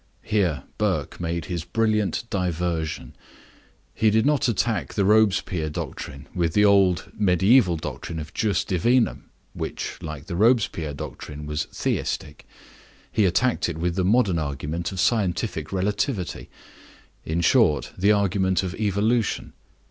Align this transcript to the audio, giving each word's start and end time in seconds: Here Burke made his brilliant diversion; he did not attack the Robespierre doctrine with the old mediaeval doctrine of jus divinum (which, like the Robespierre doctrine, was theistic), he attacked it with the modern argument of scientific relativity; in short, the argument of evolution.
Here 0.23 0.63
Burke 0.79 1.19
made 1.19 1.45
his 1.45 1.63
brilliant 1.63 2.23
diversion; 2.31 3.15
he 3.93 4.09
did 4.09 4.25
not 4.25 4.47
attack 4.47 4.95
the 4.95 5.05
Robespierre 5.05 5.69
doctrine 5.69 6.27
with 6.33 6.53
the 6.53 6.65
old 6.65 7.11
mediaeval 7.15 7.77
doctrine 7.77 8.17
of 8.17 8.33
jus 8.33 8.65
divinum 8.65 9.25
(which, 9.53 9.99
like 10.01 10.25
the 10.25 10.35
Robespierre 10.35 10.95
doctrine, 10.95 11.45
was 11.45 11.65
theistic), 11.65 12.47
he 13.11 13.25
attacked 13.25 13.69
it 13.69 13.77
with 13.77 13.93
the 13.93 14.03
modern 14.03 14.39
argument 14.39 14.91
of 14.91 14.99
scientific 14.99 15.71
relativity; 15.71 16.49
in 17.23 17.41
short, 17.41 17.93
the 17.95 18.11
argument 18.11 18.63
of 18.63 18.73
evolution. 18.79 19.53